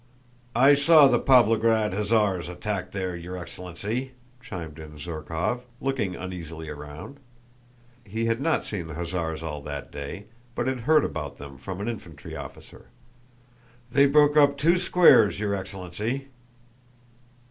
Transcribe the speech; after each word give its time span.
"I 0.55 0.73
saw 0.73 1.05
the 1.07 1.19
Pávlograd 1.19 1.93
hussars 1.93 2.49
attack 2.49 2.89
there, 2.89 3.15
your 3.15 3.37
excellency," 3.37 4.13
chimed 4.41 4.79
in 4.79 4.93
Zherkóv, 4.97 5.61
looking 5.79 6.15
uneasily 6.15 6.69
around. 6.69 7.19
He 8.03 8.25
had 8.25 8.41
not 8.41 8.65
seen 8.65 8.87
the 8.87 8.95
hussars 8.95 9.43
all 9.43 9.61
that 9.61 9.91
day, 9.91 10.25
but 10.55 10.65
had 10.65 10.79
heard 10.89 11.05
about 11.05 11.37
them 11.37 11.55
from 11.59 11.79
an 11.81 11.87
infantry 11.87 12.35
officer. 12.35 12.87
"They 13.91 14.07
broke 14.07 14.35
up 14.35 14.57
two 14.57 14.79
squares, 14.79 15.39
your 15.39 15.53
excellency." 15.53 16.29